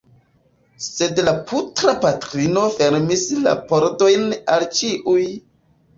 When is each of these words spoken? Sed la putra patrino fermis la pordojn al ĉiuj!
Sed 0.85 1.21
la 1.27 1.33
putra 1.51 1.93
patrino 2.05 2.63
fermis 2.79 3.27
la 3.45 3.53
pordojn 3.73 4.29
al 4.57 4.67
ĉiuj! 4.79 5.21